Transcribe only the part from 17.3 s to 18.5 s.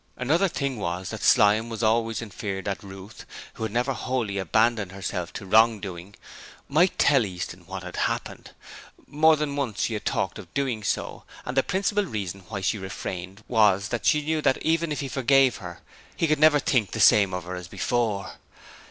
of her as before.